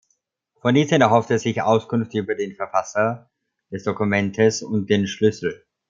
Von 0.63 0.73
diesen 0.73 0.99
erhofft 1.01 1.29
er 1.29 1.37
sich 1.37 1.61
Auskunft 1.61 2.15
über 2.15 2.33
den 2.33 2.55
Verfasser 2.55 3.29
des 3.69 3.83
Dokumentes 3.83 4.63
und 4.63 4.89
den 4.89 5.05
Schlüssel. 5.05 5.63